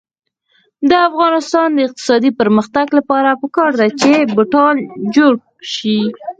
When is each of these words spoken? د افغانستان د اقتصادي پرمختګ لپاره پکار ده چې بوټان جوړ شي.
د 0.89 0.91
افغانستان 1.09 1.67
د 1.73 1.79
اقتصادي 1.87 2.31
پرمختګ 2.39 2.87
لپاره 2.97 3.39
پکار 3.41 3.71
ده 3.79 3.87
چې 4.01 4.11
بوټان 4.35 4.75
جوړ 5.15 5.33
شي. 5.73 5.97